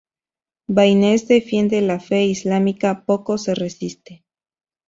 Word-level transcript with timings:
Baines 0.67 1.27
defiende 1.27 1.79
la 1.79 1.99
fe 1.99 2.23
islámica; 2.23 3.05
Poco 3.05 3.37
se 3.37 3.53
resiste. 3.53 4.25